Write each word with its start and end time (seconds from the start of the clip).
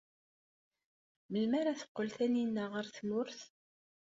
Melmi 1.29 1.55
ara 1.59 1.79
teqqel 1.79 2.09
Taninna 2.17 2.65
ɣer 2.73 2.85
tmurt? 2.95 3.39